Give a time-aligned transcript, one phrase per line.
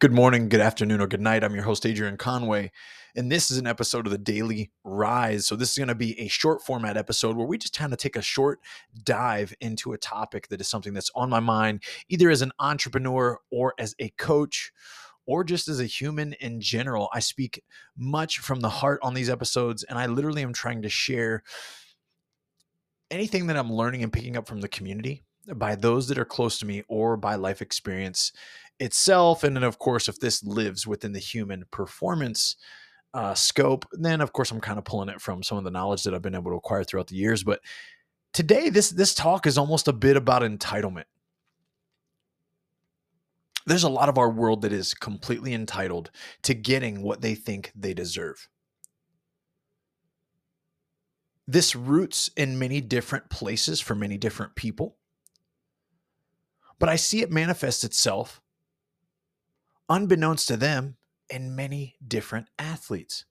[0.00, 1.42] Good morning, good afternoon, or good night.
[1.42, 2.70] I'm your host, Adrian Conway,
[3.16, 5.44] and this is an episode of the Daily Rise.
[5.44, 7.98] So, this is going to be a short format episode where we just kind of
[7.98, 8.60] take a short
[9.02, 13.40] dive into a topic that is something that's on my mind, either as an entrepreneur
[13.50, 14.70] or as a coach
[15.26, 17.08] or just as a human in general.
[17.12, 17.64] I speak
[17.96, 21.42] much from the heart on these episodes, and I literally am trying to share
[23.10, 25.24] anything that I'm learning and picking up from the community
[25.56, 28.32] by those that are close to me or by life experience
[28.80, 29.44] itself.
[29.44, 32.56] And then, of course, if this lives within the human performance
[33.14, 36.02] uh, scope, then of course I'm kind of pulling it from some of the knowledge
[36.04, 37.42] that I've been able to acquire throughout the years.
[37.42, 37.60] But
[38.32, 41.04] today, this this talk is almost a bit about entitlement.
[43.66, 46.10] There's a lot of our world that is completely entitled
[46.42, 48.48] to getting what they think they deserve.
[51.46, 54.96] This roots in many different places for many different people.
[56.78, 58.40] But I see it manifest itself
[59.88, 60.96] unbeknownst to them,
[61.30, 63.24] in many different athletes.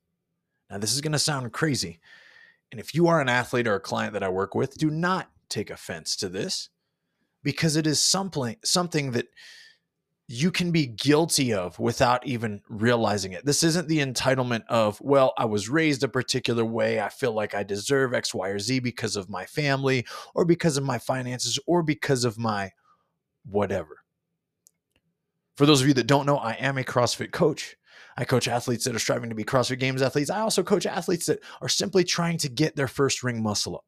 [0.69, 1.99] Now, this is going to sound crazy.
[2.71, 5.29] And if you are an athlete or a client that I work with, do not
[5.49, 6.69] take offense to this
[7.43, 9.27] because it is something something that
[10.27, 13.45] you can be guilty of without even realizing it.
[13.45, 16.99] This isn't the entitlement of, well, I was raised a particular way.
[16.99, 20.05] I feel like I deserve X, Y, or Z because of my family
[20.35, 22.71] or because of my finances or because of my
[23.45, 23.99] whatever.
[25.57, 27.77] For those of you that don't know, I am a CrossFit coach.
[28.15, 30.29] I coach athletes that are striving to be CrossFit Games athletes.
[30.29, 33.85] I also coach athletes that are simply trying to get their first ring muscle up.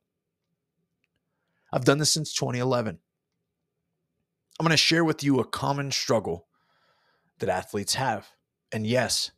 [1.72, 2.98] I've done this since 2011.
[4.60, 6.48] I'm going to share with you a common struggle
[7.38, 8.30] that athletes have.
[8.72, 9.30] And yes,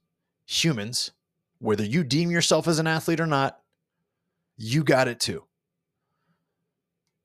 [0.45, 1.11] humans,
[1.59, 3.59] whether you deem yourself as an athlete or not,
[4.55, 5.43] you got it too.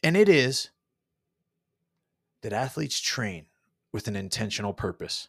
[0.02, 0.70] And it is
[2.42, 3.46] that athletes train
[3.96, 5.28] with an intentional purpose.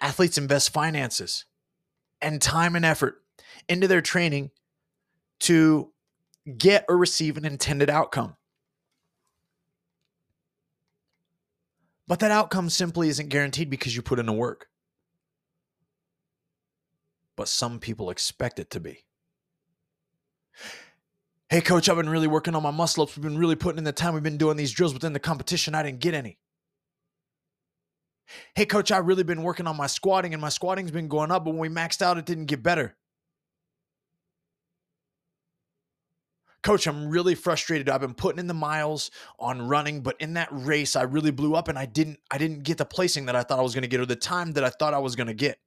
[0.00, 1.44] Athletes invest finances
[2.20, 3.22] and time and effort
[3.68, 4.50] into their training
[5.38, 5.92] to
[6.58, 8.34] get or receive an intended outcome.
[12.08, 14.66] But that outcome simply isn't guaranteed because you put in the work.
[17.36, 19.04] But some people expect it to be.
[21.48, 23.16] Hey, coach, I've been really working on my muscle ups.
[23.16, 24.14] We've been really putting in the time.
[24.14, 25.76] We've been doing these drills within the competition.
[25.76, 26.38] I didn't get any.
[28.54, 31.44] Hey, coach, I've really been working on my squatting and my squatting's been going up,
[31.44, 32.96] but when we maxed out, it didn't get better.
[36.62, 37.88] Coach, I'm really frustrated.
[37.88, 41.54] I've been putting in the miles on running, but in that race, I really blew
[41.54, 43.82] up and I didn't I didn't get the placing that I thought I was going
[43.82, 45.58] to get or the time that I thought I was going to get.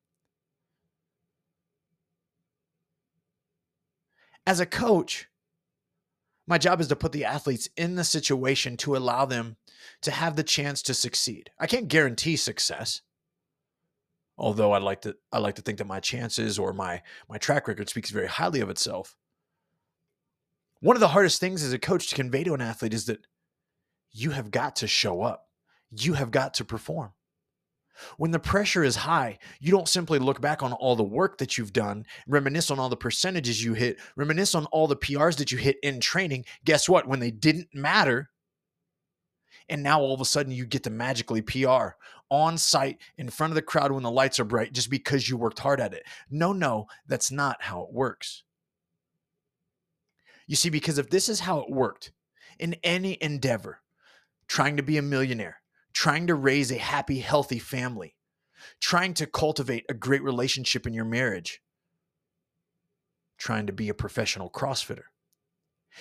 [4.46, 5.28] As a coach,
[6.52, 9.56] my job is to put the athletes in the situation to allow them
[10.02, 11.50] to have the chance to succeed.
[11.58, 13.00] I can't guarantee success.
[14.38, 17.70] Although I'd like to I like to think that my chances or my my track
[17.70, 19.16] record speaks very highly of itself.
[20.82, 23.26] One of the hardest things as a coach to convey to an athlete is that
[24.12, 25.48] you have got to show up.
[25.90, 27.14] You have got to perform.
[28.18, 31.58] When the pressure is high, you don't simply look back on all the work that
[31.58, 35.52] you've done, reminisce on all the percentages you hit, reminisce on all the PRs that
[35.52, 36.46] you hit in training.
[36.66, 37.08] Guess what?
[37.08, 38.30] When they didn't matter,
[39.70, 41.90] and now all of a sudden you get to magically PR
[42.30, 45.38] on site in front of the crowd when the lights are bright just because you
[45.38, 46.04] worked hard at it.
[46.30, 48.44] No, no, that's not how it works.
[50.48, 52.12] You see, because if this is how it worked
[52.60, 53.80] in any endeavor,
[54.48, 55.61] trying to be a millionaire,
[56.02, 58.16] trying to raise a happy, healthy family,
[58.80, 61.62] trying to cultivate a great relationship in your marriage,
[63.38, 65.04] trying to be a professional CrossFitter.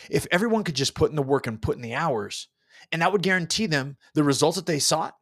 [0.08, 2.48] If everyone could just put in the work and put in the hours,
[2.90, 5.16] and that would guarantee them the results that they sought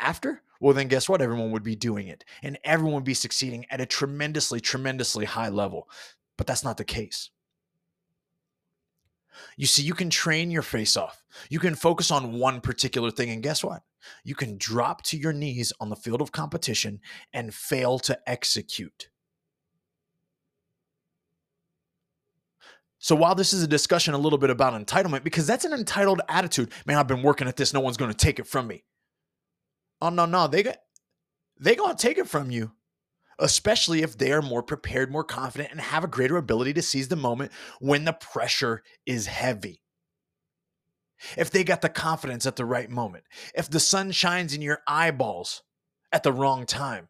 [0.00, 1.22] after, well, then guess what?
[1.22, 5.50] Everyone would be doing it and everyone would be succeeding at a tremendously, tremendously high
[5.50, 5.88] level.
[6.36, 7.30] But that's not the case.
[9.56, 11.24] You see, you can train your face off.
[11.50, 13.30] You can focus on one particular thing.
[13.30, 13.82] And guess what?
[14.24, 17.00] You can drop to your knees on the field of competition
[17.32, 19.08] and fail to execute.
[22.98, 26.22] So while this is a discussion a little bit about entitlement, because that's an entitled
[26.28, 28.84] attitude, man, I've been working at this, no one's going to take it from me.
[30.00, 30.76] Oh no, no, they got
[31.58, 32.72] they gonna take it from you
[33.38, 37.08] especially if they are more prepared, more confident, and have a greater ability to seize
[37.08, 39.82] the moment when the pressure is heavy.
[41.36, 43.24] If they got the confidence at the right moment,
[43.54, 45.62] if the sun shines in your eyeballs
[46.12, 47.08] at the wrong time,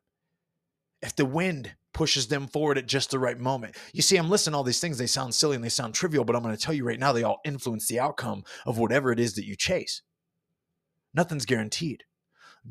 [1.02, 3.74] if the wind pushes them forward at just the right moment.
[3.94, 4.98] You see, I'm listening to all these things.
[4.98, 7.12] They sound silly and they sound trivial, but I'm going to tell you right now,
[7.12, 10.02] they all influence the outcome of whatever it is that you chase.
[11.14, 12.04] Nothing's guaranteed.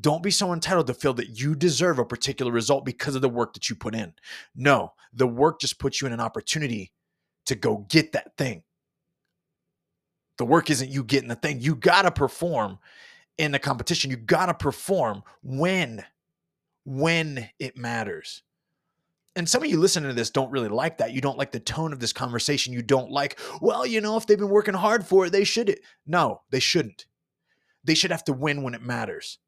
[0.02, 3.30] Don't be so entitled to feel that you deserve a particular result because of the
[3.30, 4.14] work that you put in.
[4.56, 6.92] No, the work just puts you in an opportunity
[7.46, 8.64] to go get that thing.
[10.38, 11.62] The work isn't you getting the thing.
[11.62, 12.80] You got to perform
[13.38, 14.12] in the competition.
[14.12, 16.04] You got to perform when
[16.86, 18.44] when it matters.
[19.36, 21.12] And some of you listening to this don't really like that.
[21.12, 22.74] You don't like the tone of this conversation.
[22.74, 25.78] You don't like, well, you know, if they've been working hard for it, they should.
[26.06, 27.06] No, they shouldn't.
[27.84, 29.40] They should have to win when it matters.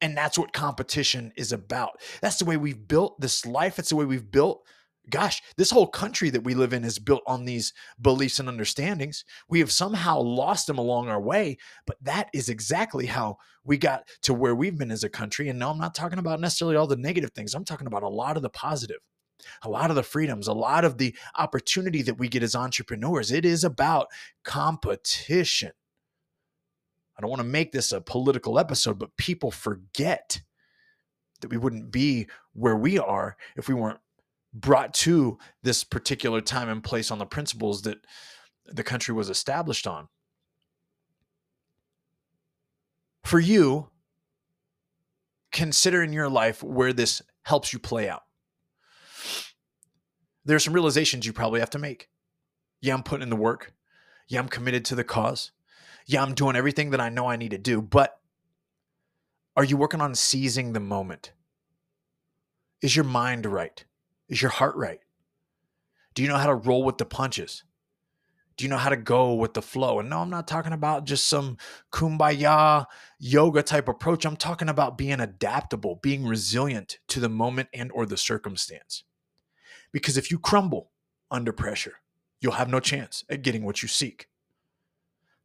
[0.00, 2.00] And that's what competition is about.
[2.20, 3.78] That's the way we've built this life.
[3.78, 4.64] It's the way we've built
[5.10, 9.24] gosh, this whole country that we live in is built on these beliefs and understandings.
[9.48, 14.08] We have somehow lost them along our way, but that is exactly how we got
[14.22, 15.48] to where we've been as a country.
[15.48, 18.08] And no, I'm not talking about necessarily all the negative things, I'm talking about a
[18.08, 19.00] lot of the positive.
[19.62, 23.30] A lot of the freedoms, a lot of the opportunity that we get as entrepreneurs.
[23.30, 24.06] It is about
[24.42, 25.72] competition.
[27.16, 30.40] I don't want to make this a political episode, but people forget
[31.40, 34.00] that we wouldn't be where we are if we weren't
[34.52, 37.98] brought to this particular time and place on the principles that
[38.66, 40.08] the country was established on.
[43.24, 43.90] For you,
[45.52, 48.22] consider in your life where this helps you play out.
[50.44, 52.08] There are some realizations you probably have to make.
[52.80, 53.72] Yeah, I'm putting in the work.
[54.28, 55.52] Yeah, I'm committed to the cause.
[56.06, 57.80] Yeah, I'm doing everything that I know I need to do.
[57.80, 58.18] But
[59.56, 61.32] are you working on seizing the moment?
[62.82, 63.84] Is your mind right?
[64.28, 65.00] Is your heart right?
[66.14, 67.64] Do you know how to roll with the punches?
[68.56, 69.98] Do you know how to go with the flow?
[69.98, 71.56] And no, I'm not talking about just some
[71.92, 72.86] kumbaya
[73.18, 74.24] yoga type approach.
[74.24, 79.02] I'm talking about being adaptable, being resilient to the moment and or the circumstance.
[79.92, 80.92] Because if you crumble
[81.30, 81.94] under pressure,
[82.40, 84.28] you'll have no chance at getting what you seek.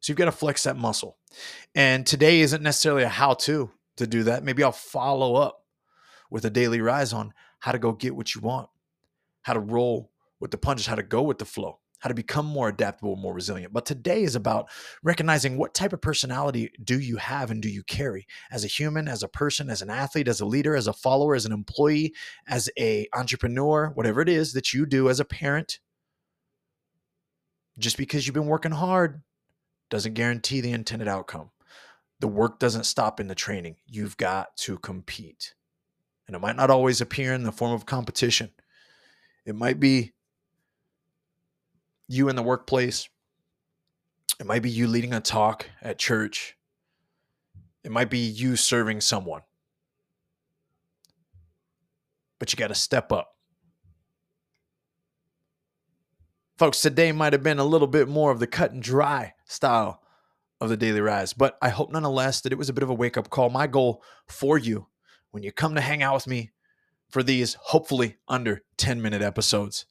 [0.00, 1.18] So you've got to flex that muscle.
[1.74, 4.42] And today isn't necessarily a how to to do that.
[4.42, 5.64] Maybe I'll follow up
[6.30, 8.68] with a daily rise on how to go get what you want,
[9.42, 10.10] how to roll
[10.40, 13.34] with the punches, how to go with the flow, how to become more adaptable, more
[13.34, 13.74] resilient.
[13.74, 14.70] But today is about
[15.02, 19.06] recognizing what type of personality do you have and do you carry as a human,
[19.06, 22.14] as a person, as an athlete, as a leader, as a follower, as an employee,
[22.48, 25.78] as a entrepreneur, whatever it is that you do as a parent.
[27.78, 29.22] Just because you've been working hard
[29.90, 31.50] doesn't guarantee the intended outcome.
[32.20, 33.76] The work doesn't stop in the training.
[33.86, 35.54] You've got to compete.
[36.26, 38.50] And it might not always appear in the form of competition.
[39.44, 40.12] It might be
[42.08, 43.08] you in the workplace.
[44.38, 46.56] It might be you leading a talk at church.
[47.82, 49.42] It might be you serving someone.
[52.38, 53.34] But you got to step up.
[56.60, 60.02] Folks, today might have been a little bit more of the cut and dry style
[60.60, 62.94] of the Daily Rise, but I hope nonetheless that it was a bit of a
[62.94, 63.48] wake up call.
[63.48, 64.86] My goal for you
[65.30, 66.50] when you come to hang out with me
[67.08, 69.86] for these hopefully under 10 minute episodes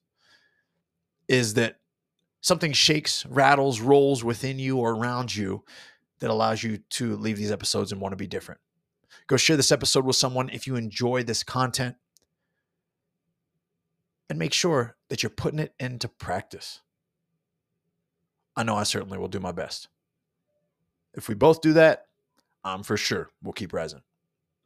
[1.27, 1.79] is that
[2.39, 5.63] something shakes, rattles, rolls within you or around you
[6.19, 8.61] that allows you to leave these episodes and want to be different.
[9.25, 11.95] Go share this episode with someone if you enjoy this content
[14.29, 16.81] and make sure that you're putting it into practice.
[18.55, 19.87] I know I certainly will do my best.
[21.13, 22.05] If we both do that,
[22.63, 24.01] I'm for sure we'll keep rising.